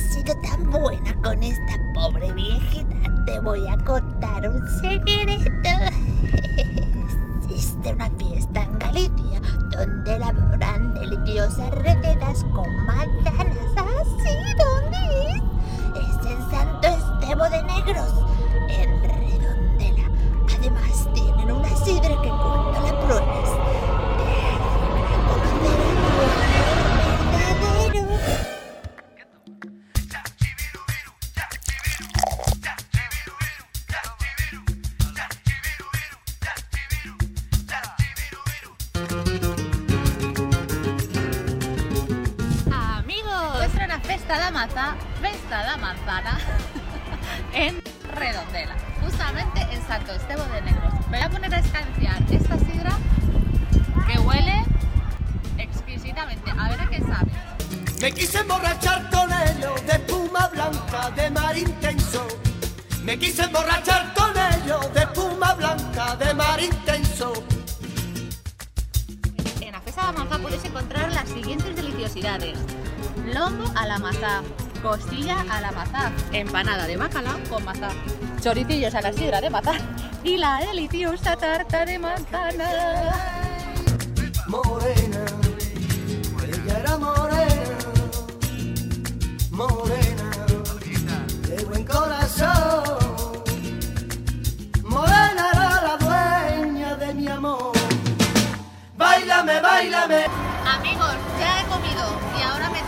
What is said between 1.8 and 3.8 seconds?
pobre viejita, te voy a